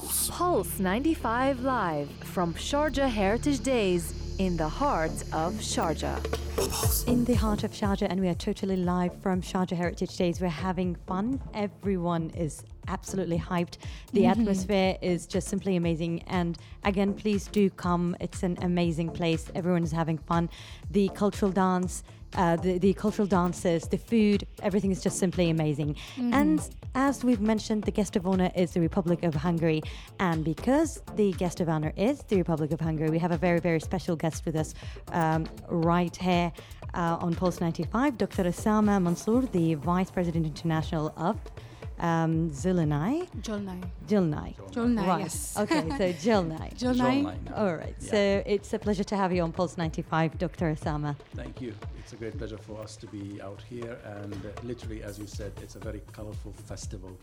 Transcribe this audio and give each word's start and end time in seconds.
Pulse. 0.00 0.28
Pulse 0.30 0.80
95 0.80 1.60
Live 1.60 2.10
from 2.24 2.52
Sharjah 2.54 3.08
Heritage 3.08 3.60
Days 3.60 4.12
in 4.38 4.56
the 4.56 4.68
heart 4.68 5.12
of 5.32 5.52
Sharjah. 5.54 6.18
In 7.06 7.24
the 7.24 7.34
heart 7.34 7.62
of 7.62 7.70
Sharjah, 7.70 8.08
and 8.10 8.20
we 8.20 8.26
are 8.26 8.34
totally 8.34 8.74
live 8.76 9.14
from 9.22 9.40
Sharjah 9.40 9.76
Heritage 9.76 10.16
Days. 10.16 10.40
We're 10.40 10.48
having 10.48 10.96
fun. 11.06 11.40
Everyone 11.54 12.30
is 12.30 12.64
absolutely 12.88 13.38
hyped. 13.38 13.78
The 14.12 14.22
Mm-hmm. 14.22 14.40
atmosphere 14.40 14.98
is 15.00 15.28
just 15.28 15.46
simply 15.46 15.76
amazing. 15.76 16.22
And 16.24 16.58
again, 16.82 17.14
please 17.14 17.46
do 17.46 17.70
come. 17.70 18.16
It's 18.18 18.42
an 18.42 18.58
amazing 18.62 19.10
place. 19.10 19.48
Everyone 19.54 19.84
is 19.84 19.92
having 19.92 20.18
fun. 20.18 20.50
The 20.90 21.08
cultural 21.14 21.52
dance, 21.52 22.02
uh, 22.34 22.56
the, 22.56 22.78
the 22.78 22.92
cultural 22.94 23.26
dances, 23.26 23.88
the 23.88 23.98
food, 23.98 24.46
everything 24.62 24.90
is 24.90 25.02
just 25.02 25.18
simply 25.18 25.50
amazing. 25.50 25.94
Mm-hmm. 25.94 26.34
And 26.34 26.68
as 26.94 27.24
we've 27.24 27.40
mentioned, 27.40 27.84
the 27.84 27.90
guest 27.90 28.16
of 28.16 28.26
honor 28.26 28.50
is 28.54 28.72
the 28.72 28.80
Republic 28.80 29.22
of 29.22 29.34
Hungary. 29.34 29.82
And 30.20 30.44
because 30.44 31.02
the 31.16 31.32
guest 31.32 31.60
of 31.60 31.68
honor 31.68 31.92
is 31.96 32.22
the 32.24 32.36
Republic 32.36 32.72
of 32.72 32.80
Hungary, 32.80 33.10
we 33.10 33.18
have 33.18 33.32
a 33.32 33.38
very, 33.38 33.60
very 33.60 33.80
special 33.80 34.16
guest 34.16 34.44
with 34.46 34.56
us 34.56 34.74
um, 35.12 35.46
right 35.68 36.14
here 36.16 36.52
uh, 36.94 37.16
on 37.20 37.34
Pulse 37.34 37.60
95, 37.60 38.18
Dr. 38.18 38.44
Osama 38.44 39.02
Mansour, 39.02 39.42
the 39.52 39.74
Vice 39.74 40.10
President 40.10 40.46
International 40.46 41.12
of 41.16 41.36
um, 41.98 42.50
Zilnai. 42.50 43.26
Jolnai. 43.40 43.80
Jilnai. 44.06 44.54
Jolnai, 44.70 45.06
Right. 45.06 45.20
yes. 45.22 45.56
Okay, 45.62 45.80
so 45.88 46.12
Jilnai. 46.24 46.74
Jolnai. 46.76 47.56
All 47.56 47.74
right. 47.76 47.94
So 48.02 48.42
it's 48.46 48.72
a 48.72 48.78
pleasure 48.78 49.04
to 49.04 49.16
have 49.16 49.32
you 49.32 49.42
on 49.42 49.52
Pulse 49.52 49.76
95, 49.78 50.38
Dr. 50.38 50.74
Osama. 50.74 51.16
Thank 51.34 51.60
you. 51.60 51.74
It's 51.98 52.12
a 52.12 52.16
great 52.16 52.36
pleasure 52.36 52.58
for 52.58 52.80
us 52.80 52.96
to 52.96 53.06
be 53.06 53.40
out 53.42 53.62
here, 53.68 53.98
and 54.04 54.34
uh, 54.34 54.48
literally, 54.62 55.02
as 55.02 55.18
you 55.18 55.26
said, 55.26 55.52
it's 55.62 55.74
a 55.76 55.78
very 55.78 56.02
colorful 56.12 56.52
festival. 56.52 57.16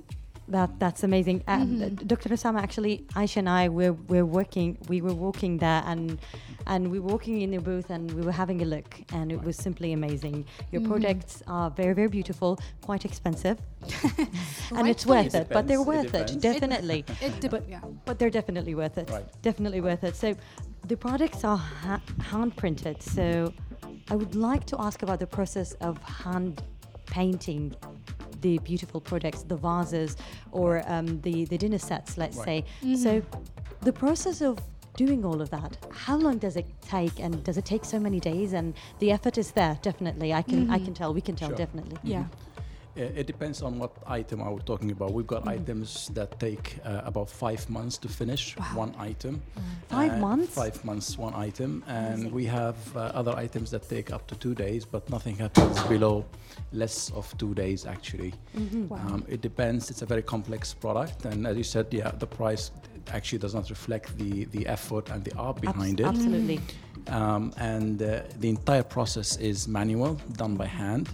That 0.47 0.79
that's 0.79 1.03
amazing. 1.03 1.43
Uh, 1.47 1.59
Mm-hmm. 1.59 2.07
Dr. 2.07 2.29
Osama, 2.29 2.61
actually, 2.61 3.05
Aisha 3.15 3.37
and 3.37 3.47
I 3.49 3.69
we're 3.69 3.93
we're 3.93 4.25
working. 4.25 4.77
We 4.89 4.99
were 5.01 5.13
walking 5.13 5.57
there, 5.59 5.81
and 5.85 6.19
and 6.67 6.91
we 6.91 6.99
were 6.99 7.11
walking 7.11 7.41
in 7.41 7.51
the 7.51 7.59
booth, 7.59 7.89
and 7.89 8.11
we 8.11 8.21
were 8.21 8.31
having 8.33 8.61
a 8.61 8.65
look, 8.65 8.95
and 9.13 9.31
it 9.31 9.41
was 9.43 9.55
simply 9.55 9.93
amazing. 9.93 10.45
Your 10.71 10.81
Mm-hmm. 10.81 10.91
projects 10.91 11.43
are 11.47 11.69
very 11.69 11.93
very 11.93 12.07
beautiful, 12.09 12.59
quite 12.81 13.05
expensive, 13.05 13.57
and 14.75 14.87
it's 14.87 15.05
worth 15.05 15.33
it. 15.35 15.47
But 15.49 15.67
they're 15.67 15.81
worth 15.83 16.13
it 16.13 16.31
it, 16.31 16.41
definitely. 16.41 17.05
It 17.21 17.39
dep- 17.39 17.51
But- 17.51 17.69
yeah. 17.69 17.81
But 18.05 18.19
they're 18.19 18.29
definitely 18.39 18.75
worth 18.75 18.97
it. 18.97 19.09
Right. 19.09 19.25
Definitely 19.41 19.81
worth 19.81 20.03
it. 20.03 20.15
So 20.15 20.35
the 20.87 20.97
products 20.97 21.43
are 21.43 21.57
ha- 21.57 22.01
hand 22.31 22.55
printed. 22.57 23.01
So 23.01 23.53
I 24.09 24.15
would 24.15 24.35
like 24.35 24.65
to 24.65 24.81
ask 24.81 25.03
about 25.03 25.19
the 25.19 25.27
process 25.27 25.73
of 25.81 25.97
hand 26.03 26.61
painting 27.05 27.75
the 28.41 28.57
beautiful 28.59 28.99
products, 29.01 29.43
the 29.43 29.55
vases 29.55 30.17
or 30.51 30.83
um, 30.87 31.21
the, 31.21 31.45
the 31.45 31.57
dinner 31.57 31.77
sets, 31.77 32.17
let's 32.17 32.37
Right. 32.37 32.45
say. 32.45 32.63
Mm-hmm. 32.83 32.95
So 32.95 33.21
the 33.81 33.93
process 33.93 34.41
of 34.41 34.57
doing 34.97 35.23
all 35.23 35.41
of 35.41 35.49
that, 35.51 35.77
how 35.91 36.17
long 36.17 36.37
does 36.37 36.55
it 36.57 36.65
take 36.81 37.19
and 37.19 37.43
does 37.43 37.57
it 37.57 37.65
take 37.65 37.85
so 37.85 37.99
many 37.99 38.19
days? 38.19 38.53
And 38.53 38.73
the 38.99 39.11
effort 39.11 39.37
is 39.37 39.51
there, 39.51 39.77
definitely. 39.81 40.33
I 40.33 40.41
can 40.41 40.69
I 40.69 40.75
mm-hmm. 40.75 40.85
can 40.85 40.93
tell, 40.93 41.13
we 41.13 41.21
can 41.21 41.35
tell 41.35 41.49
Sure. 41.49 41.57
definitely. 41.57 41.97
Yeah. 42.03 42.19
Mm-hmm. 42.23 42.50
Uh, 42.97 43.03
It 43.15 43.25
depends 43.27 43.61
on 43.61 43.79
what 43.79 43.91
item 44.05 44.41
are 44.41 44.53
we 44.53 44.61
talking 44.63 44.91
about. 44.91 45.13
We've 45.13 45.27
got 45.27 45.47
items 45.47 46.09
that 46.13 46.37
take 46.39 46.77
uh, 46.85 47.01
about 47.05 47.29
five 47.29 47.69
months 47.69 47.97
to 47.99 48.09
finish 48.09 48.55
one 48.75 48.93
item. 48.99 49.41
Five 49.89 50.11
Uh, 50.13 50.17
months? 50.27 50.53
Five 50.53 50.83
months, 50.83 51.17
one 51.17 51.33
item, 51.47 51.83
and 51.87 52.31
we 52.31 52.45
have 52.47 52.75
uh, 52.95 52.99
other 53.19 53.33
items 53.45 53.69
that 53.71 53.87
take 53.89 54.11
up 54.11 54.27
to 54.27 54.35
two 54.35 54.53
days, 54.53 54.85
but 54.85 55.09
nothing 55.09 55.37
happens 55.37 55.79
below 55.83 56.25
less 56.73 57.11
of 57.11 57.33
two 57.37 57.53
days 57.53 57.85
actually. 57.85 58.33
Wow. 58.89 58.97
Um, 59.07 59.23
it 59.29 59.41
depends. 59.41 59.89
It's 59.89 60.01
a 60.01 60.05
very 60.05 60.23
complex 60.23 60.73
product, 60.73 61.25
and 61.25 61.47
as 61.47 61.55
you 61.55 61.63
said, 61.63 61.85
yeah, 61.93 62.11
the 62.19 62.27
price 62.27 62.71
actually 63.13 63.39
does 63.39 63.53
not 63.53 63.69
reflect 63.69 64.17
the 64.17 64.45
the 64.51 64.67
effort 64.67 65.09
and 65.11 65.23
the 65.23 65.33
art 65.37 65.57
Abs- 65.57 65.61
behind 65.67 65.99
it. 65.99 66.05
Absolutely. 66.05 66.59
Um, 67.07 67.51
and 67.57 68.01
uh, 68.01 68.21
the 68.39 68.49
entire 68.49 68.83
process 68.83 69.37
is 69.37 69.67
manual, 69.67 70.13
done 70.33 70.55
by 70.55 70.67
hand, 70.67 71.09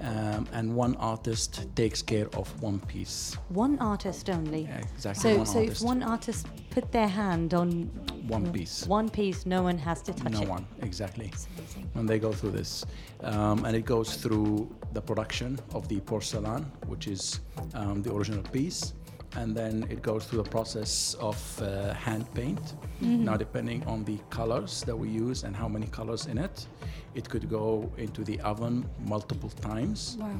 um, 0.00 0.46
and 0.52 0.74
one 0.74 0.96
artist 0.96 1.66
takes 1.76 2.02
care 2.02 2.28
of 2.34 2.48
one 2.62 2.80
piece. 2.80 3.36
One 3.48 3.78
artist 3.78 4.30
only. 4.30 4.62
Yeah, 4.62 4.78
exactly. 4.78 5.22
So, 5.22 5.36
one 5.36 5.46
so 5.46 5.58
artist, 5.60 5.82
if 5.82 5.86
one 5.86 6.02
artist 6.02 6.46
put 6.70 6.90
their 6.92 7.08
hand 7.08 7.54
on 7.54 7.90
one 8.26 8.52
piece. 8.52 8.86
one 8.86 9.08
piece, 9.08 9.46
no 9.46 9.62
one 9.62 9.78
has 9.78 10.02
to 10.02 10.12
touch 10.12 10.32
no 10.32 10.42
it. 10.42 10.48
one, 10.48 10.66
exactly. 10.82 11.26
It's 11.26 11.46
amazing. 11.56 11.90
When 11.92 12.06
they 12.06 12.18
go 12.18 12.32
through 12.32 12.52
this, 12.52 12.84
um, 13.22 13.64
and 13.64 13.76
it 13.76 13.84
goes 13.84 14.16
through 14.16 14.74
the 14.92 15.00
production 15.00 15.58
of 15.74 15.88
the 15.88 16.00
porcelain, 16.00 16.64
which 16.86 17.06
is 17.06 17.40
um, 17.74 18.02
the 18.02 18.14
original 18.14 18.42
piece, 18.42 18.94
and 19.36 19.54
then 19.54 19.86
it 19.90 20.02
goes 20.02 20.24
through 20.24 20.42
the 20.42 20.50
process 20.50 21.14
of 21.20 21.62
uh, 21.62 21.92
hand 21.94 22.32
paint. 22.34 22.60
Mm-hmm. 23.02 23.24
Now, 23.24 23.36
depending 23.36 23.84
on 23.86 24.04
the 24.04 24.18
colors 24.30 24.82
that 24.82 24.96
we 24.96 25.08
use 25.08 25.44
and 25.44 25.54
how 25.54 25.68
many 25.68 25.86
colors 25.86 26.26
in 26.26 26.38
it, 26.38 26.66
it 27.14 27.28
could 27.28 27.48
go 27.48 27.90
into 27.98 28.24
the 28.24 28.40
oven 28.40 28.88
multiple 29.06 29.50
times. 29.50 30.16
Wow. 30.18 30.30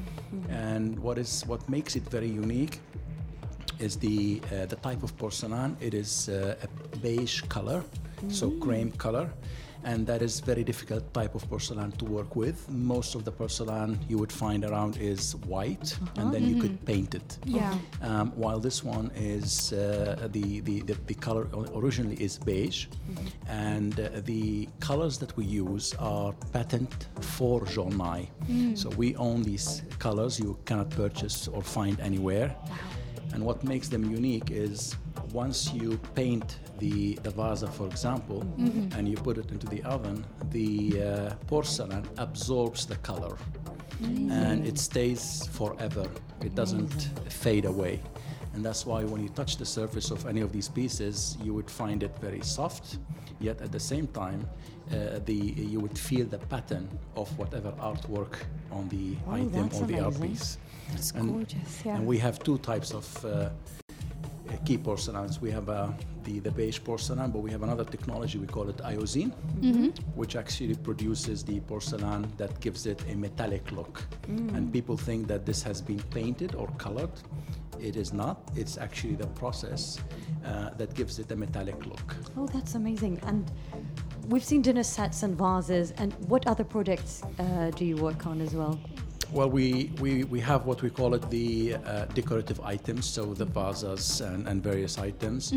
And 0.49 0.97
what 0.99 1.17
is 1.17 1.45
what 1.45 1.67
makes 1.69 1.95
it 1.95 2.03
very 2.03 2.27
unique 2.27 2.79
is 3.79 3.95
the 3.95 4.41
uh, 4.51 4.65
the 4.65 4.75
type 4.77 5.03
of 5.03 5.17
porcelain. 5.17 5.77
It 5.79 5.93
is 5.93 6.29
uh, 6.29 6.55
a 6.61 6.97
beige 6.97 7.41
color, 7.41 7.83
so 8.27 8.51
cream 8.51 8.91
color, 8.91 9.29
and 9.83 10.05
that 10.07 10.21
is 10.21 10.39
very 10.39 10.63
difficult 10.63 11.13
type 11.13 11.35
of 11.35 11.47
porcelain 11.49 11.91
to 11.93 12.05
work 12.05 12.35
with. 12.35 12.69
Most 12.69 13.15
of 13.15 13.23
the 13.25 13.31
porcelain 13.31 13.99
you 14.07 14.17
would 14.17 14.31
find 14.31 14.63
around 14.65 14.97
is 14.97 15.35
white, 15.47 15.97
and 16.17 16.33
then 16.33 16.43
you 16.45 16.61
could 16.61 16.83
paint 16.85 17.15
it. 17.15 17.37
Yeah. 17.45 17.73
Um, 18.01 18.31
while 18.35 18.59
this 18.59 18.83
one 18.83 19.11
is 19.15 19.73
uh, 19.73 20.27
the, 20.31 20.61
the, 20.61 20.81
the, 20.81 20.95
the 21.07 21.13
color 21.15 21.47
originally 21.75 22.15
is 22.15 22.37
beige, 22.37 22.87
and 23.47 23.99
uh, 23.99 24.09
the 24.25 24.67
colors 24.79 25.17
that 25.19 25.35
we 25.37 25.45
use 25.45 25.93
are 25.99 26.33
patent 26.51 27.07
for 27.21 27.61
Zsolnay. 27.61 28.27
So 28.77 28.89
we 28.91 29.15
own 29.15 29.43
these 29.43 29.83
colors 29.99 30.39
you 30.39 30.57
cannot 30.65 30.89
purchase 30.89 31.47
or 31.47 31.61
find 31.61 31.99
anywhere. 31.99 32.55
And 33.33 33.45
what 33.45 33.63
makes 33.63 33.87
them 33.89 34.03
unique 34.09 34.51
is 34.51 34.95
once 35.33 35.71
you 35.73 35.97
paint 36.15 36.57
the, 36.79 37.13
the 37.23 37.29
vase, 37.29 37.63
for 37.73 37.85
example, 37.87 38.41
and 38.95 39.07
you 39.07 39.15
put 39.15 39.37
it 39.37 39.51
into 39.51 39.67
the 39.67 39.83
oven, 39.83 40.25
the 40.51 41.01
uh, 41.01 41.35
porcelain 41.47 42.05
absorbs 42.17 42.85
the 42.85 42.95
color. 42.97 43.37
And 44.01 44.65
it 44.65 44.77
stays 44.79 45.45
forever. 45.51 46.05
It 46.41 46.55
doesn't 46.55 47.09
fade 47.29 47.65
away. 47.65 48.01
And 48.53 48.65
that's 48.65 48.85
why 48.85 49.03
when 49.03 49.21
you 49.21 49.29
touch 49.29 49.57
the 49.57 49.65
surface 49.65 50.09
of 50.09 50.25
any 50.25 50.41
of 50.41 50.51
these 50.51 50.67
pieces, 50.69 51.37
you 51.43 51.53
would 51.53 51.69
find 51.69 52.01
it 52.01 52.17
very 52.19 52.41
soft, 52.41 52.97
yet 53.39 53.61
at 53.61 53.71
the 53.71 53.79
same 53.79 54.07
time, 54.07 54.47
uh, 54.91 55.19
the, 55.25 55.33
you 55.33 55.79
would 55.79 55.97
feel 55.97 56.25
the 56.25 56.37
pattern 56.37 56.87
of 57.15 57.27
whatever 57.37 57.71
artwork 57.79 58.33
on 58.71 58.87
the 58.89 59.15
Oh, 59.27 59.33
item 59.33 59.51
that's 59.51 59.79
or 59.81 59.85
the 59.85 59.99
art 59.99 60.19
piece. 60.21 60.57
It's 60.93 61.11
And- 61.11 61.29
gorgeous. 61.31 61.81
Yeah. 61.85 61.95
And 61.97 62.07
we 62.07 62.17
have 62.19 62.39
two 62.39 62.57
types 62.59 62.91
of 62.93 63.25
uh, 63.25 63.49
key 64.57 64.77
porcelains. 64.77 65.39
We 65.41 65.51
have 65.51 65.69
uh, 65.69 65.89
the, 66.23 66.39
the 66.39 66.51
beige 66.51 66.79
porcelain, 66.83 67.31
but 67.31 67.39
we 67.39 67.51
have 67.51 67.63
another 67.63 67.85
technology, 67.85 68.37
we 68.37 68.47
call 68.47 68.69
it 68.69 68.77
eosin, 68.77 69.31
which 70.15 70.35
actually 70.35 70.75
produces 70.75 71.43
the 71.43 71.59
porcelain 71.61 72.31
that 72.37 72.59
gives 72.59 72.85
it 72.85 73.03
a 73.09 73.15
metallic 73.15 73.71
look. 73.71 74.03
And 74.55 74.71
people 74.71 74.97
think 74.97 75.27
that 75.27 75.45
this 75.45 75.63
has 75.63 75.81
been 75.81 76.01
painted 76.11 76.55
or 76.55 76.67
colored. 76.77 77.11
It 77.79 77.95
is 77.95 78.11
not. 78.11 78.41
It's 78.55 78.77
actually 78.77 79.15
the 79.15 79.27
process 79.27 79.99
uh, 80.45 80.71
that 80.71 80.93
gives 80.95 81.17
it 81.19 81.31
a 81.31 81.35
metallic 81.35 81.85
look. 81.85 82.15
Oh, 82.37 82.47
that's 82.47 82.75
amazing. 82.75 83.19
And 83.23 83.49
we've 84.27 84.43
seen 84.43 84.61
dinner 84.61 84.83
sets 84.83 85.23
and 85.23 85.37
vases. 85.37 85.91
And 85.91 86.13
what 86.27 86.45
other 86.45 86.65
projects 86.65 87.23
uh, 87.39 87.71
do 87.71 87.85
you 87.85 87.95
work 87.95 88.27
on 88.27 88.41
as 88.41 88.53
well? 88.53 88.77
Well, 89.31 89.49
we, 89.49 89.91
we, 90.01 90.23
we 90.23 90.39
have 90.39 90.65
what 90.65 90.81
we 90.81 90.89
call 90.89 91.13
it 91.13 91.29
the 91.29 91.75
uh, 91.75 92.05
decorative 92.05 92.59
items, 92.61 93.05
so 93.05 93.33
the 93.35 93.45
vases 93.45 94.21
and, 94.21 94.47
and 94.47 94.63
various 94.63 94.97
items. 94.97 95.53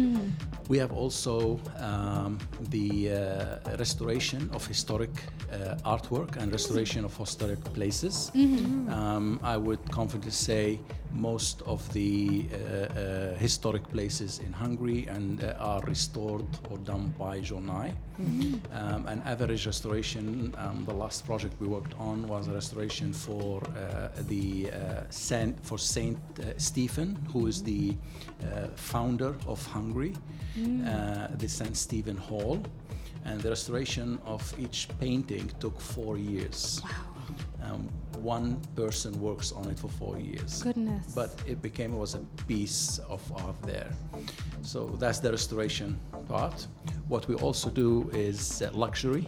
We 0.68 0.76
have 0.78 0.92
also 0.92 1.58
um, 1.78 2.38
the 2.68 3.12
uh, 3.12 3.76
restoration 3.78 4.50
of 4.52 4.66
historic 4.66 5.10
uh, 5.50 5.76
artwork 5.86 6.36
and 6.36 6.52
restoration 6.52 7.04
of 7.04 7.16
historic 7.16 7.62
places. 7.72 8.30
Um, 8.90 9.40
I 9.42 9.56
would 9.56 9.80
confidently 9.90 10.32
say 10.32 10.78
most 11.14 11.62
of 11.62 11.92
the 11.92 12.46
uh, 12.52 12.56
uh, 12.56 13.34
historic 13.36 13.88
places 13.90 14.38
in 14.38 14.52
Hungary 14.52 15.06
and 15.08 15.42
uh, 15.42 15.54
are 15.58 15.80
restored 15.82 16.46
or 16.70 16.78
done 16.78 17.14
by 17.18 17.40
Zsolnay. 17.40 17.94
Um, 18.72 19.06
an 19.06 19.22
average 19.24 19.66
restoration, 19.66 20.54
um, 20.58 20.84
the 20.86 20.94
last 20.94 21.24
project 21.26 21.54
we 21.60 21.66
worked 21.66 21.94
on 21.98 22.26
was 22.28 22.48
a 22.48 22.52
restoration 22.52 23.12
for 23.12 23.62
uh, 23.62 24.08
the 24.28 24.70
uh, 24.70 25.02
Saint, 25.10 25.58
for 25.64 25.78
Saint 25.78 26.18
uh, 26.38 26.52
Stephen, 26.56 27.16
who 27.32 27.46
is 27.46 27.62
the 27.62 27.94
uh, 28.42 28.68
founder 28.76 29.34
of 29.46 29.64
Hungary, 29.66 30.14
uh, 30.86 31.28
the 31.38 31.48
Saint 31.48 31.76
Stephen 31.76 32.16
Hall. 32.16 32.62
And 33.24 33.40
the 33.40 33.50
restoration 33.50 34.18
of 34.24 34.42
each 34.58 34.88
painting 34.98 35.50
took 35.60 35.80
four 35.80 36.18
years. 36.18 36.82
Um, 37.64 37.88
one 38.18 38.60
person 38.76 39.12
works 39.20 39.52
on 39.52 39.68
it 39.70 39.78
for 39.78 39.88
four 39.88 40.18
years 40.18 40.62
Goodness. 40.62 41.14
but 41.14 41.30
it 41.46 41.62
became 41.62 41.92
it 41.94 41.98
was 41.98 42.14
a 42.14 42.20
piece 42.46 42.98
of 43.08 43.20
art 43.44 43.60
there. 43.62 43.90
So 44.62 44.86
that's 44.98 45.18
the 45.20 45.30
restoration 45.30 45.98
part. 46.28 46.66
What 47.08 47.26
we 47.28 47.34
also 47.36 47.70
do 47.70 48.10
is 48.12 48.62
uh, 48.62 48.70
luxury, 48.72 49.26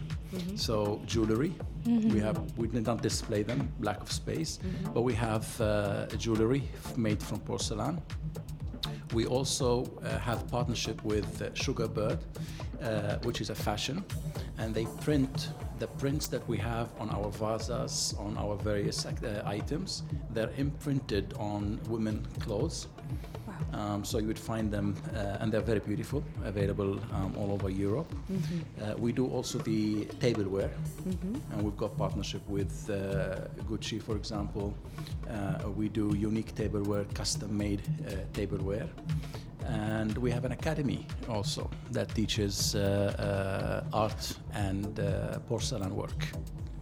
so 0.57 1.01
jewelry. 1.07 1.53
We 1.87 2.21
have 2.21 2.39
we 2.57 2.69
did 2.69 2.87
not 2.87 3.03
display 3.03 3.43
them, 3.43 3.69
lack 3.81 4.01
of 4.01 4.11
space, 4.11 4.59
but 4.95 5.03
we 5.03 5.13
have 5.15 5.61
uh, 5.61 6.07
jewelry 6.19 6.63
made 6.97 7.23
from 7.23 7.41
porcelain. 7.41 8.01
We 9.13 9.27
also 9.27 9.85
uh, 10.03 10.19
have 10.19 10.49
partnership 10.49 11.05
with 11.05 11.43
uh, 11.43 11.51
Sugarbird, 11.51 12.19
uh, 12.83 13.19
which 13.23 13.41
is 13.41 13.51
a 13.51 13.55
fashion, 13.55 14.05
and 14.59 14.75
they 14.75 14.87
print 15.03 15.51
the 15.79 15.87
prints 15.87 16.27
that 16.29 16.47
we 16.49 16.59
have 16.59 16.89
on 16.99 17.11
our 17.11 17.31
vases, 17.31 18.15
on 18.19 18.37
our 18.39 18.57
various 18.57 19.07
uh, 19.07 19.43
items. 19.45 20.03
They're 20.31 20.53
imprinted 20.57 21.35
on 21.39 21.81
women 21.89 22.27
clothes. 22.41 22.89
Um, 23.73 24.05
so 24.05 24.19
you 24.19 24.27
would 24.27 24.39
find 24.39 24.71
them, 24.71 24.97
uh, 25.15 25.39
and 25.41 25.53
they're 25.53 25.61
very 25.61 25.81
beautiful, 25.81 26.23
available 26.45 26.99
um, 27.13 27.35
all 27.37 27.53
over 27.53 27.71
Europe. 27.71 28.13
Uh, 28.81 28.95
we 28.99 29.13
do 29.13 29.27
also 29.27 29.59
the 29.59 30.05
tableware, 30.21 30.71
and 31.53 31.63
we've 31.63 31.77
got 31.77 31.97
partnership 31.97 32.43
with 32.49 32.89
uh, 32.91 33.49
Gucci, 33.69 34.01
for 34.01 34.17
example. 34.17 34.75
Uh, 35.29 35.71
we 35.71 35.89
do 35.89 36.15
unique 36.17 36.55
tableware, 36.55 37.05
custom-made 37.15 37.81
uh, 38.07 38.13
tableware, 38.33 38.89
and 39.67 40.17
we 40.19 40.31
have 40.31 40.45
an 40.45 40.53
academy 40.53 41.07
also 41.29 41.71
that 41.91 42.15
teaches 42.15 42.75
uh, 42.75 43.83
uh, 43.93 43.97
art 43.97 44.37
and 44.53 45.01
uh, 45.01 45.39
porcelain 45.49 45.95
work. 45.95 46.27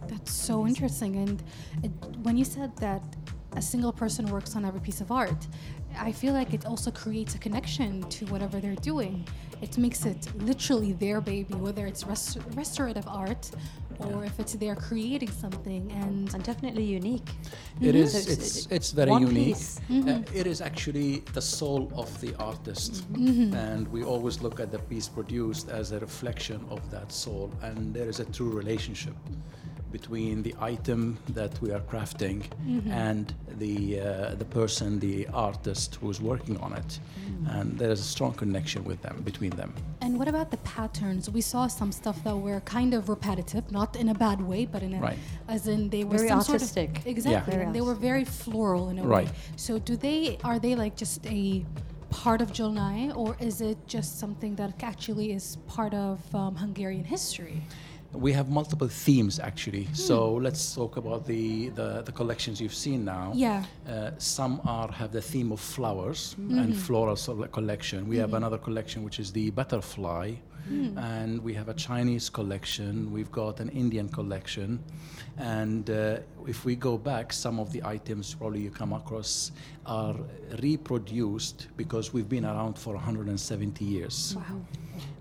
That's 0.07 0.31
so 0.31 0.67
interesting. 0.67 1.15
And 1.15 1.43
it, 1.83 1.91
when 2.23 2.37
you 2.37 2.45
said 2.45 2.75
that 2.77 3.03
a 3.55 3.61
single 3.61 3.93
person 3.93 4.25
works 4.27 4.55
on 4.55 4.65
every 4.65 4.81
piece 4.81 5.01
of 5.01 5.11
art, 5.11 5.47
I 5.97 6.11
feel 6.11 6.33
like 6.33 6.53
it 6.53 6.65
also 6.65 6.91
creates 6.91 7.35
a 7.35 7.37
connection 7.37 8.01
to 8.09 8.25
whatever 8.25 8.59
they're 8.59 8.75
doing. 8.75 9.27
It 9.61 9.77
makes 9.77 10.05
it 10.05 10.27
literally 10.41 10.93
their 10.93 11.21
baby, 11.21 11.53
whether 11.53 11.85
it's 11.85 12.05
rest- 12.05 12.39
restorative 12.55 13.07
art 13.07 13.51
or 13.99 14.23
if 14.25 14.39
it's 14.39 14.53
they're 14.53 14.75
creating 14.89 15.31
something. 15.31 15.91
And 16.01 16.33
And 16.33 16.43
definitely 16.43 16.83
unique. 16.83 17.29
It 17.81 17.95
mm-hmm. 17.95 18.07
So 18.07 18.17
is. 18.17 18.27
it's- 18.27 18.31
It's 18.37 18.67
it's 18.77 18.91
very 18.91 19.11
one 19.11 19.27
unique. 19.27 19.55
piece. 19.55 19.79
Mm-hmm. 19.89 20.09
Uh, 20.09 20.39
it 20.39 20.45
is 20.47 20.61
actually 20.61 21.23
the 21.33 21.41
soul 21.41 21.91
of 21.95 22.09
the 22.21 22.31
artist, 22.51 22.91
mm-hmm. 23.13 23.53
and 23.55 23.87
we 23.95 24.03
always 24.03 24.41
look 24.41 24.59
at 24.59 24.69
the 24.71 24.79
piece 24.79 25.07
produced 25.09 25.69
as 25.69 25.91
a 25.91 25.99
reflection 25.99 26.59
of 26.69 26.79
that 26.91 27.11
soul. 27.11 27.51
And 27.61 27.93
there 27.93 28.09
is 28.09 28.19
a 28.19 28.25
true 28.25 28.51
relationship 28.61 29.15
between 29.97 30.41
the 30.47 30.53
item 30.73 31.17
that 31.39 31.53
we 31.61 31.69
are 31.75 31.83
crafting 31.91 32.39
and 33.07 33.25
the 33.63 33.75
uh, 33.99 34.35
the 34.41 34.47
person, 34.59 34.87
the 35.09 35.17
artist 35.49 35.89
who's 36.01 36.19
working 36.31 36.57
on 36.65 36.71
it. 36.81 36.91
And 37.55 37.67
there 37.79 37.91
is 37.95 37.99
a 38.07 38.09
strong 38.15 38.33
connection 38.43 38.81
with 38.89 38.99
them 39.05 39.15
between 39.29 39.53
them. 39.61 39.71
And 40.05 40.11
what 40.19 40.27
about 40.33 40.49
the 40.55 40.61
patterns? 40.77 41.23
We 41.37 41.43
saw 41.53 41.63
some 41.79 41.91
stuff 42.01 42.17
that 42.25 42.35
were 42.47 42.61
kind 42.77 42.91
of 42.97 43.01
repetitive, 43.15 43.65
not 43.79 43.89
in 44.01 44.07
a 44.15 44.17
bad 44.25 44.39
way, 44.51 44.61
but 44.73 44.81
in 44.87 44.91
a, 44.97 44.99
Right. 45.09 45.19
as 45.55 45.61
in 45.73 45.79
they 45.95 46.03
were 46.09 46.17
Very 46.17 46.29
some 46.33 46.39
artistic. 46.43 46.89
sort 46.95 47.05
of 47.05 47.11
exactly. 47.15 47.53
Very 47.55 47.65
they 47.77 47.83
were 47.89 47.99
very 48.11 48.25
floral 48.41 48.85
in 48.91 48.97
a 48.99 49.03
Right. 49.03 49.27
way. 49.27 49.33
So 49.65 49.71
do 49.89 49.93
they 50.07 50.19
are 50.47 50.57
they 50.65 50.73
like 50.83 50.95
just 51.03 51.19
a 51.41 51.41
part 52.23 52.39
of 52.45 52.47
Zsolnay, 52.57 53.01
or 53.21 53.29
is 53.49 53.55
it 53.69 53.77
just 53.95 54.09
something 54.23 54.53
that 54.59 54.71
actually 54.91 55.27
is 55.39 55.45
part 55.75 55.93
of 56.07 56.15
um, 56.41 56.53
Hungarian 56.65 57.05
history? 57.15 57.57
We 58.13 58.31
have 58.33 58.49
multiple 58.49 58.87
themes 58.87 59.39
actually. 59.39 59.83
Hmm. 59.85 59.93
So 59.93 60.33
let's 60.35 60.75
talk 60.75 60.97
about 60.97 61.25
the, 61.25 61.69
the, 61.69 62.03
the 62.03 62.11
collections 62.11 62.61
you've 62.61 62.75
seen 62.75 63.03
now. 63.05 63.31
Yeah. 63.33 63.63
Uh, 63.87 64.11
some 64.17 64.61
are 64.65 64.91
have 64.91 65.11
the 65.11 65.21
theme 65.21 65.51
of 65.51 65.59
flowers 65.59 66.33
hmm. 66.33 66.57
and 66.57 66.73
mm-hmm. 66.73 66.79
floral 66.79 67.15
collection. 67.47 68.07
We 68.07 68.17
have 68.17 68.29
mm-hmm. 68.29 68.37
another 68.37 68.57
collection 68.57 69.03
which 69.03 69.19
is 69.19 69.31
the 69.31 69.49
butterfly, 69.51 70.33
and 70.69 71.43
we 71.43 71.53
have 71.53 71.69
a 71.69 71.73
Chinese 71.73 72.29
collection. 72.29 73.11
We've 73.11 73.31
got 73.31 73.59
an 73.59 73.69
Indian 73.69 74.09
collection, 74.09 74.83
and 75.37 75.89
uh, 75.89 76.17
if 76.47 76.65
we 76.65 76.75
go 76.75 76.97
back, 76.97 77.33
some 77.33 77.59
of 77.59 77.71
the 77.71 77.83
items 77.83 78.33
probably 78.33 78.61
you 78.61 78.71
come 78.71 78.93
across 78.93 79.51
are 79.85 80.15
reproduced 80.61 81.67
because 81.77 82.13
we've 82.13 82.29
been 82.29 82.45
around 82.45 82.77
for 82.77 82.93
170 82.93 83.85
years. 83.85 84.35
Wow. 84.37 84.61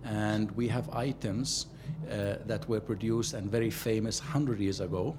and 0.04 0.50
we 0.52 0.68
have 0.68 0.90
items 0.90 1.66
uh, 2.10 2.34
that 2.46 2.68
were 2.68 2.80
produced 2.80 3.34
and 3.34 3.50
very 3.50 3.70
famous 3.70 4.20
100 4.20 4.58
years 4.60 4.80
ago. 4.80 5.16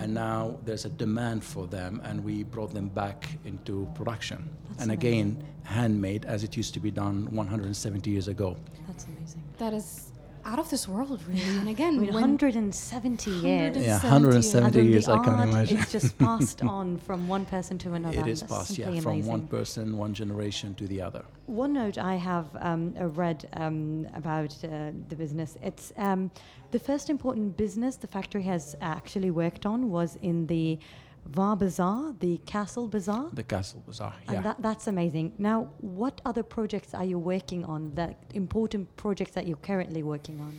And 0.00 0.12
now 0.12 0.58
there's 0.64 0.84
a 0.84 0.88
demand 0.90 1.44
for 1.44 1.66
them 1.66 2.00
and 2.04 2.22
we 2.24 2.42
brought 2.42 2.74
them 2.74 2.88
back 2.88 3.28
into 3.44 3.88
production. 3.94 4.48
And 4.78 4.90
again 4.90 5.42
handmade 5.62 6.24
as 6.26 6.44
it 6.44 6.56
used 6.56 6.74
to 6.74 6.80
be 6.80 6.90
done 6.90 7.26
170 7.34 8.10
years 8.10 8.28
ago 8.28 8.56
That's 8.94 9.06
amazing. 9.06 9.42
That 9.58 9.72
is 9.74 10.10
out 10.46 10.58
of 10.58 10.68
this 10.68 10.86
world, 10.86 11.22
really. 11.26 11.40
And 11.56 11.68
again, 11.70 11.94
I 11.96 11.98
mean, 12.00 12.12
170 12.12 13.30
years. 13.30 13.76
yeah 13.78 13.98
170 13.98 14.02
170 14.02 14.66
And 14.66 14.74
then 14.74 14.86
years 14.92 15.06
the 15.06 15.12
i 15.12 15.18
can 15.24 15.32
art 15.34 15.48
imagine 15.48 15.78
It's 15.78 15.90
just 15.92 16.18
passed 16.18 16.62
on 16.76 16.98
from 16.98 17.28
one 17.28 17.46
person 17.46 17.78
to 17.78 17.94
another. 17.94 18.20
it 18.20 18.26
is 18.26 18.40
That's 18.40 18.52
passed 18.52 18.78
yeah 18.78 18.86
simply 18.86 19.22
from 19.22 19.26
one 19.26 19.46
person 19.48 19.96
one 19.96 20.12
generation 20.12 20.74
to 20.74 20.86
the 20.86 21.00
other 21.00 21.24
One 21.46 21.72
note 21.72 21.96
I 21.98 22.16
have 22.16 22.46
um, 22.60 22.94
uh, 23.00 23.06
read 23.22 23.48
um, 23.54 24.06
about 24.14 24.52
uh, 24.64 24.68
the 25.10 25.16
business. 25.16 25.56
It's 25.62 25.92
um, 25.96 26.30
the 26.72 26.78
first 26.78 27.08
important 27.10 27.56
business 27.56 27.96
the 27.96 28.06
factory 28.18 28.42
has 28.54 28.76
actually 28.82 29.30
worked 29.30 29.64
on 29.66 29.90
was 29.90 30.10
in 30.22 30.46
the 30.46 30.78
Var 31.26 31.56
Bazaar, 31.56 32.14
the 32.20 32.38
Castle 32.46 32.86
Bazaar. 32.88 33.30
the 33.32 33.42
castle 33.42 33.82
bazaar 33.86 34.12
yeah 34.26 34.32
And 34.36 34.44
that, 34.44 34.56
that's 34.62 34.86
amazing. 34.86 35.32
Now, 35.38 35.68
what 35.80 36.20
other 36.24 36.42
projects 36.42 36.94
are 36.94 37.04
you 37.04 37.18
working 37.18 37.64
on? 37.64 37.94
That 37.94 38.16
important 38.34 38.94
projects 38.96 39.32
that 39.32 39.46
you're 39.46 39.56
currently 39.62 40.02
working 40.02 40.40
on? 40.40 40.52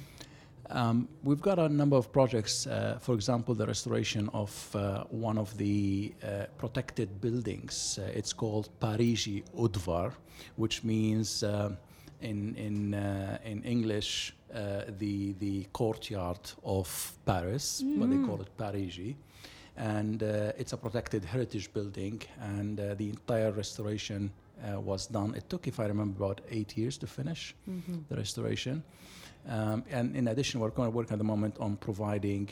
Um, 0.72 1.08
we've 1.24 1.42
got 1.42 1.60
a 1.60 1.70
number 1.70 1.96
of 1.96 2.12
projects. 2.12 2.66
Uh, 2.66 2.98
for 3.00 3.14
example, 3.14 3.54
the 3.54 3.68
restoration 3.68 4.30
of 4.34 4.52
uh, 4.76 5.04
one 5.12 5.38
of 5.38 5.56
the 5.58 6.14
uh, 6.24 6.46
protected 6.58 7.22
buildings. 7.22 8.00
Uh, 8.02 8.10
it's 8.20 8.34
called 8.34 8.70
Parigi 8.80 9.44
Udvar, 9.56 10.12
which 10.56 10.84
means 10.84 11.44
uh, 11.44 11.70
in 12.22 12.56
in 12.56 12.94
uh, 12.94 13.38
in 13.44 13.64
English 13.64 14.34
uh, 14.54 14.84
the 15.00 15.34
the 15.40 15.66
courtyard 15.72 16.40
of 16.64 17.14
Paris, 17.26 17.82
but 18.00 18.10
they 18.10 18.18
call 18.28 18.42
it 18.42 18.50
Parigi. 18.58 19.16
And 19.78 20.24
uh, 20.24 20.54
it's 20.58 20.74
a 20.74 20.78
protected 20.78 21.26
heritage 21.26 21.74
building, 21.74 22.22
and 22.40 22.80
uh, 22.80 22.96
the 22.96 23.10
entire 23.10 23.52
restoration 23.52 24.32
uh, 24.64 24.80
was 24.80 25.08
done. 25.08 25.36
It 25.36 25.50
took, 25.50 25.68
if 25.68 25.80
I 25.80 25.86
remember, 25.88 26.24
about 26.24 26.42
eight 26.50 26.78
years 26.78 26.98
to 27.00 27.08
finish 27.08 27.54
the 28.10 28.16
restoration. 28.16 28.84
Um, 29.50 29.84
and 29.92 30.16
in 30.16 30.28
addition, 30.30 30.62
we're 30.62 30.70
going 30.70 30.90
to 30.92 30.96
work 30.96 31.12
at 31.12 31.18
the 31.18 31.24
moment 31.26 31.58
on 31.60 31.76
providing 31.76 32.50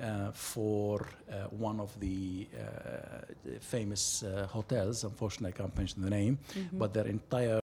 uh, 0.00 0.30
for 0.32 1.06
uh, 1.30 1.48
one 1.50 1.78
of 1.78 1.90
the 2.00 2.48
uh, 2.56 3.58
famous 3.60 4.22
uh, 4.22 4.46
hotels. 4.50 5.04
Unfortunately, 5.04 5.52
I 5.54 5.58
can't 5.58 5.76
mention 5.76 6.02
the 6.02 6.10
name, 6.10 6.38
but 6.72 6.94
their 6.94 7.06
entire 7.06 7.60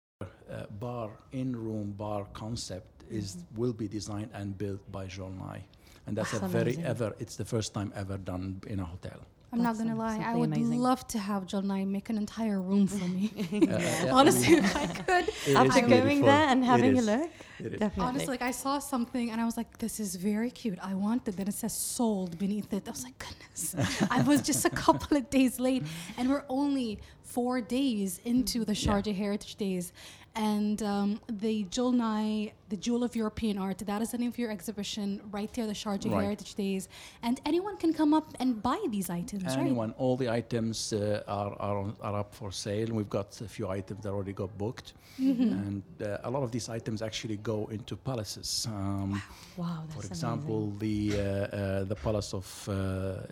uh, 0.51 0.65
bar, 0.79 1.09
in-room 1.31 1.93
bar 1.97 2.25
concept 2.33 3.03
is 3.09 3.37
will 3.55 3.73
be 3.73 3.87
designed 3.87 4.29
and 4.33 4.57
built 4.57 4.81
by 4.91 5.05
Zsolnay, 5.07 5.61
and 6.07 6.15
that's 6.17 6.31
That's 6.31 6.43
a 6.43 6.47
very 6.47 6.73
amazing. 6.73 6.85
ever. 6.85 7.15
It's 7.19 7.35
the 7.35 7.45
first 7.45 7.73
time 7.73 7.91
ever 7.95 8.17
done 8.17 8.61
in 8.67 8.79
a 8.79 8.85
hotel. 8.85 9.19
I'm 9.51 9.63
not 9.63 9.79
gonna 9.79 9.95
lie, 9.95 10.19
I 10.23 10.35
would 10.35 10.49
amazing. 10.55 10.79
love 10.79 11.07
to 11.07 11.17
have 11.17 11.47
Zsolnay 11.47 11.87
make 11.87 12.07
an 12.11 12.17
entire 12.17 12.61
room 12.61 12.85
for 12.85 13.03
me. 13.17 13.31
Uh, 13.51 13.79
yeah, 13.79 14.11
Honestly, 14.19 14.53
we- 14.53 14.59
if 14.59 14.75
I 14.75 14.85
could. 15.01 15.25
After 15.55 15.79
is 15.79 15.89
going 15.89 16.21
there 16.21 16.47
and 16.51 16.63
having 16.63 16.99
a 16.99 17.01
look, 17.01 17.31
definitely. 17.57 18.03
Honestly, 18.09 18.27
like 18.35 18.43
I 18.43 18.51
saw 18.51 18.77
something 18.77 19.31
and 19.31 19.41
I 19.41 19.45
was 19.49 19.57
like, 19.57 19.71
"This 19.79 19.99
is 19.99 20.15
very 20.31 20.51
cute. 20.51 20.77
I 20.91 20.93
want 20.93 21.27
it." 21.27 21.35
Then 21.35 21.47
it 21.47 21.55
says 21.55 21.73
"sold" 21.95 22.37
beneath 22.37 22.71
it. 22.77 22.83
I 22.87 22.91
was 22.91 23.03
like, 23.03 23.17
"Goodness!" 23.25 23.61
I 24.17 24.21
was 24.21 24.39
just 24.43 24.65
a 24.65 24.73
couple 24.85 25.17
of 25.17 25.23
days 25.31 25.59
late, 25.59 25.83
and 26.17 26.29
we're 26.29 26.45
only 26.61 26.99
four 27.23 27.59
days 27.61 28.19
into 28.25 28.65
the 28.65 28.73
Sharjah 28.83 29.15
Heritage 29.15 29.55
Days, 29.55 29.93
and 30.35 30.81
um, 30.83 31.19
the 31.27 31.65
Zsolnay, 31.65 32.51
the 32.69 32.77
Jewel 32.77 33.03
of 33.03 33.15
European 33.15 33.57
Art. 33.57 33.79
That 33.79 34.01
is 34.01 34.11
the 34.11 34.17
name 34.17 34.29
of 34.29 34.37
your 34.37 34.51
exhibition 34.51 35.21
right 35.31 35.51
there, 35.53 35.67
the 35.67 35.73
Sharjah 35.73 36.11
Right. 36.11 36.23
Heritage 36.23 36.55
Days, 36.55 36.89
and 37.23 37.39
anyone 37.45 37.77
can 37.77 37.93
come 37.93 38.13
up 38.13 38.33
and 38.39 38.61
buy 38.61 38.79
these 38.89 39.09
items, 39.09 39.43
right? 39.43 39.57
Anyone, 39.57 39.93
all 39.97 40.15
the 40.17 40.29
items 40.29 40.93
uh, 40.93 41.23
are, 41.27 41.55
are, 41.59 41.77
on, 41.77 41.95
are 42.01 42.19
up 42.19 42.33
for 42.33 42.51
sale. 42.51 42.87
We've 42.91 43.09
got 43.09 43.39
a 43.41 43.47
few 43.47 43.67
items 43.67 44.03
that 44.03 44.09
already 44.09 44.33
got 44.33 44.55
booked. 44.57 44.93
And 45.19 45.83
uh, 46.01 46.17
a 46.23 46.29
lot 46.29 46.43
of 46.43 46.51
these 46.51 46.69
items 46.69 47.01
actually 47.01 47.35
go 47.37 47.67
into 47.71 47.97
palaces. 47.97 48.65
Um, 48.69 49.21
wow, 49.57 49.83
that's 49.83 49.93
for 49.93 49.99
amazing. 49.99 50.11
example, 50.11 50.71
the, 50.79 51.13
uh, 51.13 51.21
uh, 51.21 51.83
the 51.83 51.95
palace 51.95 52.33
of 52.33 52.69
uh, 52.69 52.73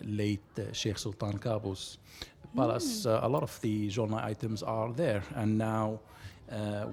late 0.04 0.40
uh, 0.58 0.70
Sheikh 0.72 0.98
Sultan 0.98 1.38
Qaboos. 1.38 1.96
Palace, 2.54 3.06
uh, 3.06 3.20
a 3.22 3.28
lot 3.28 3.42
of 3.42 3.58
the 3.62 3.88
Zsolnay 3.88 4.22
items 4.22 4.62
are 4.62 4.92
there. 4.92 5.22
And 5.34 5.56
now 5.56 6.00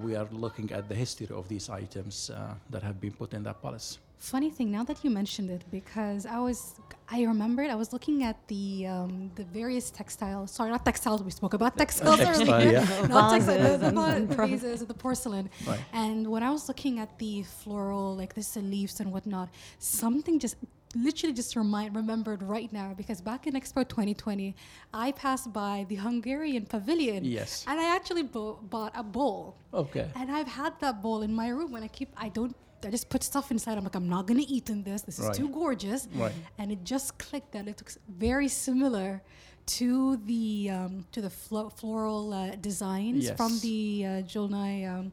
we 0.02 0.16
are 0.16 0.28
looking 0.32 0.72
at 0.72 0.88
the 0.88 0.94
history 0.94 1.28
of 1.30 1.48
these 1.48 1.68
items 1.70 2.30
uh, 2.30 2.54
that 2.70 2.82
have 2.82 3.00
been 3.00 3.12
put 3.12 3.32
in 3.34 3.42
that 3.44 3.60
palace. 3.62 3.98
Funny 4.18 4.50
thing, 4.50 4.70
now 4.70 4.82
that 4.84 5.04
you 5.04 5.10
mentioned 5.10 5.50
it, 5.50 5.62
because 5.70 6.24
I 6.24 6.38
was, 6.38 6.74
I 7.08 7.22
remembered 7.24 7.68
I 7.68 7.74
was 7.74 7.92
looking 7.92 8.24
at 8.24 8.36
the 8.48 8.86
um, 8.86 9.30
the 9.34 9.44
various 9.44 9.90
textiles. 9.90 10.50
Sorry, 10.52 10.70
not 10.70 10.84
textiles. 10.86 11.22
We 11.22 11.30
spoke 11.30 11.52
about 11.52 11.76
textiles 11.76 12.16
Textile, 12.18 12.54
earlier. 12.54 12.72
yeah. 12.80 13.06
not 13.16 13.32
textiles, 13.32 13.80
the, 13.80 13.90
the, 13.90 14.00
and 14.16 14.28
the 14.30 14.34
pro- 14.38 14.46
vases, 14.46 14.80
the 14.86 14.94
porcelain. 14.94 15.50
Right. 15.66 15.80
And 15.92 16.26
when 16.32 16.42
I 16.42 16.50
was 16.50 16.66
looking 16.66 16.98
at 16.98 17.10
the 17.18 17.42
floral, 17.42 18.16
like 18.16 18.32
the 18.34 18.44
leaves 18.60 19.00
and 19.00 19.12
whatnot, 19.12 19.50
something 19.78 20.38
just 20.38 20.56
literally 21.02 21.32
just 21.34 21.56
remind 21.56 21.94
remembered 21.94 22.42
right 22.42 22.72
now 22.72 22.94
because 22.96 23.20
back 23.20 23.46
in 23.46 23.54
Expo 23.54 23.86
2020, 23.88 24.54
I 24.92 25.12
passed 25.12 25.52
by 25.52 25.86
the 25.88 25.96
Hungarian 25.96 26.66
pavilion. 26.66 27.24
Yes. 27.24 27.64
And 27.68 27.78
I 27.80 27.94
actually 27.94 28.22
bo- 28.22 28.58
bought 28.62 28.92
a 28.94 29.02
bowl. 29.02 29.56
Okay. 29.72 30.08
And 30.16 30.30
I've 30.30 30.48
had 30.48 30.78
that 30.80 31.02
bowl 31.02 31.22
in 31.22 31.34
my 31.34 31.48
room 31.48 31.74
and 31.74 31.84
I 31.84 31.88
keep 31.88 32.10
I 32.16 32.28
don't 32.28 32.54
I 32.84 32.90
just 32.90 33.08
put 33.08 33.22
stuff 33.22 33.50
inside. 33.50 33.78
I'm 33.78 33.84
like, 33.84 33.94
I'm 33.96 34.08
not 34.08 34.26
gonna 34.26 34.44
eat 34.46 34.70
in 34.70 34.82
this. 34.82 35.02
This 35.02 35.18
is 35.18 35.36
too 35.36 35.48
gorgeous. 35.48 36.08
Right. 36.14 36.32
And 36.58 36.70
it 36.70 36.84
just 36.84 37.18
clicked 37.18 37.52
that 37.52 37.66
it 37.66 37.78
looks 37.78 37.98
very 38.08 38.48
similar 38.48 39.22
to 39.66 40.16
the 40.18 40.70
um, 40.70 41.04
to 41.12 41.20
the 41.20 41.30
flo- 41.30 41.70
floral 41.70 42.32
uh, 42.32 42.54
designs 42.56 43.30
from 43.32 43.58
the 43.60 44.04
uh, 44.06 44.08
Zsolnay 44.22 44.88
um, 44.88 45.12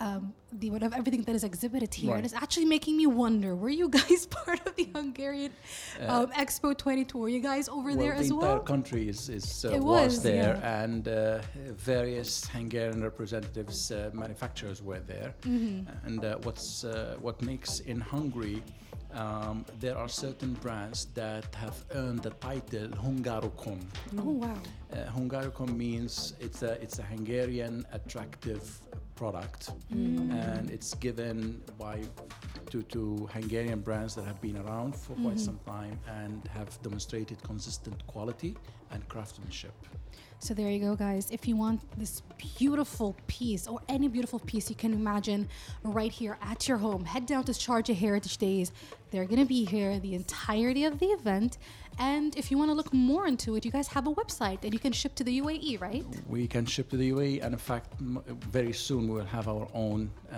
um, 0.00 0.32
the 0.52 0.70
whatever 0.70 0.94
everything 0.96 1.22
that 1.22 1.34
is 1.34 1.44
exhibited 1.44 1.92
here. 1.92 2.10
Right. 2.10 2.16
And 2.18 2.24
it's 2.24 2.34
actually 2.34 2.64
making 2.66 2.96
me 2.96 3.06
wonder: 3.06 3.54
Were 3.54 3.68
you 3.68 3.88
guys 3.88 4.26
part 4.38 4.66
of 4.66 4.74
the 4.76 4.88
Hungarian 4.94 5.52
um, 6.06 6.30
Expo 6.32 6.76
22? 6.76 7.18
Were 7.18 7.28
you 7.28 7.40
guys 7.40 7.68
over 7.68 7.90
Uh, 7.90 7.94
well, 7.94 7.98
there 7.98 8.14
the 8.14 8.20
as 8.20 8.30
entire 8.30 8.58
country 8.60 9.08
is, 9.08 9.28
is 9.28 9.64
uh, 9.64 9.70
It 9.70 9.80
was, 9.80 10.06
was, 10.06 10.22
there, 10.22 10.58
yeah. 10.60 10.82
and 10.82 11.08
uh, 11.08 11.40
various 11.76 12.46
Hungarian 12.46 13.02
representatives, 13.02 13.90
uh, 13.90 14.10
manufacturers 14.12 14.82
were 14.82 15.00
there. 15.00 15.34
Mm-hmm. 15.42 16.06
And 16.06 16.24
uh, 16.24 16.36
what's 16.44 16.84
uh, 16.84 17.16
what 17.20 17.42
makes 17.42 17.80
in 17.80 18.00
Hungary, 18.00 18.62
um, 19.14 19.64
there 19.80 19.96
are 19.96 20.08
certain 20.08 20.54
brands 20.54 21.06
that 21.14 21.54
have 21.54 21.84
earned 21.94 22.22
the 22.22 22.30
title 22.30 22.88
Hungarikum. 22.88 23.80
Oh 24.18 24.30
wow! 24.30 24.54
Uh, 24.92 24.96
Hungarikum 25.16 25.76
means 25.76 26.34
it's 26.40 26.62
a 26.62 26.72
it's 26.82 26.98
a 26.98 27.02
Hungarian 27.02 27.86
attractive 27.92 28.80
product, 29.18 29.70
mm. 29.92 30.30
and 30.46 30.70
it's 30.70 30.94
given 30.94 31.60
by 31.76 31.96
to, 32.70 32.82
to 32.82 33.28
Hungarian 33.32 33.80
brands 33.80 34.14
that 34.14 34.24
have 34.24 34.40
been 34.40 34.56
around 34.58 34.94
for 34.94 35.14
quite 35.14 35.36
mm-hmm. 35.36 35.36
some 35.38 35.60
time 35.66 35.98
and 36.20 36.48
have 36.48 36.70
demonstrated 36.82 37.42
consistent 37.42 38.06
quality 38.06 38.56
and 38.92 39.00
craftsmanship. 39.08 39.74
So 40.40 40.54
there 40.54 40.70
you 40.70 40.78
go, 40.78 40.94
guys. 40.94 41.30
If 41.32 41.48
you 41.48 41.56
want 41.56 41.80
this 41.98 42.22
beautiful 42.58 43.16
piece 43.26 43.66
or 43.66 43.80
any 43.88 44.06
beautiful 44.06 44.38
piece 44.38 44.70
you 44.70 44.76
can 44.76 44.92
imagine 44.92 45.48
right 45.82 46.12
here 46.12 46.38
at 46.40 46.68
your 46.68 46.78
home, 46.78 47.04
head 47.04 47.26
down 47.26 47.42
to 47.44 47.52
Sharjah 47.52 47.96
Heritage 47.96 48.38
Days. 48.38 48.70
They're 49.10 49.24
going 49.24 49.40
to 49.40 49.52
be 49.58 49.64
here 49.64 49.98
the 49.98 50.14
entirety 50.14 50.84
of 50.84 51.00
the 51.00 51.06
event. 51.06 51.58
And 51.98 52.36
if 52.36 52.50
you 52.50 52.58
want 52.58 52.70
to 52.70 52.74
look 52.74 52.92
more 52.92 53.26
into 53.26 53.56
it, 53.56 53.64
you 53.64 53.70
guys 53.70 53.88
have 53.88 54.06
a 54.06 54.14
website 54.14 54.62
and 54.62 54.72
you 54.72 54.78
can 54.78 54.92
ship 54.92 55.14
to 55.16 55.24
the 55.24 55.40
UAE, 55.40 55.80
right? 55.80 56.04
We 56.28 56.46
can 56.46 56.64
ship 56.64 56.88
to 56.90 56.96
the 56.96 57.10
UAE, 57.10 57.42
and 57.42 57.52
in 57.52 57.58
fact, 57.58 57.94
m- 58.00 58.22
very 58.50 58.72
soon 58.72 59.08
we 59.08 59.14
will 59.14 59.24
have 59.26 59.48
our 59.48 59.66
own 59.74 60.10
uh, 60.32 60.36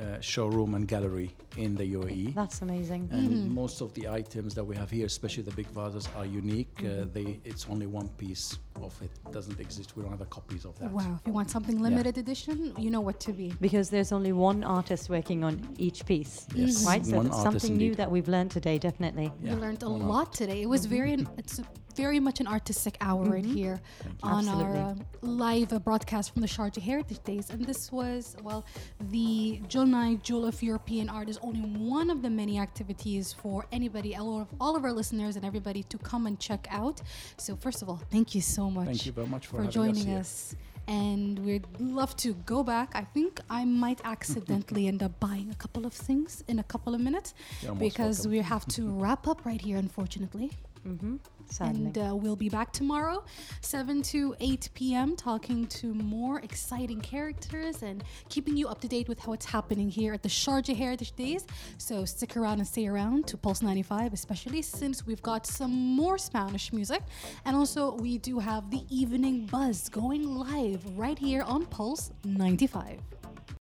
uh, 0.00 0.20
showroom 0.20 0.74
and 0.74 0.86
gallery 0.86 1.34
in 1.56 1.74
the 1.74 1.94
UAE. 1.94 2.34
That's 2.34 2.60
amazing. 2.62 3.08
And 3.10 3.50
most 3.50 3.80
of 3.80 3.94
the 3.94 4.08
items 4.08 4.54
that 4.54 4.64
we 4.64 4.76
have 4.76 4.90
here, 4.90 5.06
especially 5.06 5.44
the 5.44 5.52
big 5.52 5.66
vases, 5.68 6.08
are 6.16 6.26
unique. 6.26 6.68
Uh, 6.80 7.06
they, 7.12 7.40
it's 7.44 7.66
only 7.70 7.86
one 7.86 8.08
piece 8.10 8.58
of 8.82 8.94
it. 9.02 9.10
Doesn't 9.32 9.58
exist. 9.58 9.96
We 9.96 10.02
don't 10.02 10.10
have 10.10 10.20
the 10.20 10.26
copies 10.26 10.64
of 10.64 10.78
that. 10.78 10.90
Wow. 10.92 11.16
If 11.20 11.26
you 11.26 11.32
want 11.32 11.50
something 11.50 11.80
limited 11.80 12.18
edition, 12.18 12.74
you 12.78 12.90
know 12.90 13.00
what 13.00 13.18
to 13.20 13.32
be. 13.32 13.52
Because 13.60 13.88
there's 13.90 14.12
only 14.12 14.32
one 14.32 14.62
artist 14.62 15.08
working 15.08 15.42
on 15.42 15.54
each 15.78 16.04
piece. 16.06 16.46
Yes, 16.54 16.84
Right? 16.86 17.04
So 17.04 17.16
one 17.16 17.26
that's 17.26 17.38
artist 17.38 17.66
something 17.66 17.76
new 17.78 17.94
that 17.96 18.10
we've 18.10 18.28
learned 18.28 18.50
today, 18.50 18.78
definitely. 18.78 19.32
Yeah, 19.42 19.54
we 19.54 19.60
learned 19.60 19.82
a 19.82 19.88
one 19.90 20.06
lot 20.06 20.32
today. 20.32 20.62
It 20.62 20.68
was 20.68 20.84
very, 20.86 20.97
it's 21.36 21.60
very 21.98 22.20
much 22.20 22.38
an 22.38 22.46
artistic 22.46 22.96
hour 23.00 23.24
right 23.24 23.44
here 23.44 23.80
on 24.22 24.46
Absolutely. 24.46 24.78
our 24.78 24.90
um, 24.90 25.04
live 25.22 25.72
uh, 25.72 25.80
broadcast 25.80 26.32
from 26.32 26.42
the 26.42 26.48
Sharjah 26.48 26.80
Heritage 26.80 27.22
Days. 27.24 27.50
And 27.50 27.64
this 27.64 27.90
was, 27.90 28.36
well, 28.44 28.64
the 29.10 29.60
Zsolnay 29.68 30.22
Jewel 30.22 30.46
of 30.46 30.62
European 30.62 31.08
Art 31.08 31.28
is 31.28 31.38
only 31.42 31.60
one 31.60 32.08
of 32.08 32.22
the 32.22 32.30
many 32.30 32.60
activities 32.60 33.32
for 33.32 33.66
anybody, 33.72 34.14
all 34.14 34.42
of, 34.42 34.48
all 34.60 34.76
of 34.76 34.84
our 34.84 34.92
listeners 34.92 35.34
and 35.34 35.44
everybody 35.44 35.82
to 35.84 35.98
come 35.98 36.26
and 36.28 36.38
check 36.38 36.68
out. 36.70 37.02
So, 37.36 37.56
first 37.56 37.82
of 37.82 37.88
all, 37.88 38.00
thank 38.12 38.32
you 38.32 38.42
so 38.42 38.70
much 38.70 38.86
Thank 38.86 39.06
you 39.06 39.12
very 39.12 39.26
much 39.26 39.48
for, 39.48 39.64
for 39.64 39.70
joining 39.70 40.08
us. 40.14 40.54
us. 40.54 40.56
And 40.86 41.38
we'd 41.40 41.66
love 41.80 42.16
to 42.24 42.32
go 42.46 42.62
back. 42.62 42.92
I 42.94 43.02
think 43.02 43.40
I 43.50 43.66
might 43.66 44.00
accidentally 44.04 44.86
end 44.92 45.02
up 45.02 45.18
buying 45.20 45.50
a 45.50 45.54
couple 45.56 45.84
of 45.84 45.92
things 45.92 46.42
in 46.48 46.60
a 46.60 46.62
couple 46.62 46.94
of 46.94 47.00
minutes 47.00 47.34
because 47.78 48.18
welcome. 48.20 48.30
we 48.30 48.38
have 48.38 48.64
to 48.68 48.88
wrap 48.88 49.28
up 49.28 49.44
right 49.44 49.60
here, 49.60 49.76
unfortunately. 49.76 50.50
Mm-hmm. 50.86 51.16
Sadly. 51.50 51.84
And 51.86 51.98
uh, 51.98 52.14
we'll 52.14 52.36
be 52.36 52.48
back 52.48 52.72
tomorrow, 52.72 53.24
7 53.62 54.02
to 54.02 54.36
8 54.38 54.68
p.m., 54.74 55.16
talking 55.16 55.66
to 55.68 55.94
more 55.94 56.40
exciting 56.40 57.00
characters 57.00 57.82
and 57.82 58.04
keeping 58.28 58.56
you 58.56 58.68
up 58.68 58.80
to 58.82 58.88
date 58.88 59.08
with 59.08 59.26
what's 59.26 59.46
happening 59.46 59.88
here 59.88 60.12
at 60.12 60.22
the 60.22 60.28
Sharjah 60.28 60.76
Heritage 60.76 61.12
Days. 61.12 61.46
So 61.78 62.04
stick 62.04 62.36
around 62.36 62.58
and 62.58 62.68
stay 62.68 62.86
around 62.86 63.26
to 63.28 63.36
Pulse 63.36 63.62
95, 63.62 64.12
especially 64.12 64.62
since 64.62 65.06
we've 65.06 65.22
got 65.22 65.46
some 65.46 65.72
more 65.72 66.18
Spanish 66.18 66.72
music. 66.72 67.02
And 67.44 67.56
also, 67.56 67.94
we 67.94 68.18
do 68.18 68.38
have 68.38 68.70
the 68.70 68.82
evening 68.90 69.46
buzz 69.46 69.88
going 69.88 70.24
live 70.24 70.84
right 70.98 71.18
here 71.18 71.42
on 71.42 71.64
Pulse 71.66 72.10
95. 72.24 73.17